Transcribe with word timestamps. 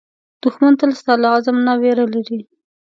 دښمن 0.43 0.73
تل 0.79 0.91
ستا 0.99 1.13
له 1.21 1.27
عزم 1.35 1.57
نه 1.67 1.73
وېره 1.81 2.05
لري 2.13 2.39